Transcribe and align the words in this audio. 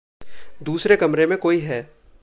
दूसरे 0.63 0.95
कमरे 0.95 1.25
में 1.25 1.37
कोई 1.37 1.59
है। 1.59 1.89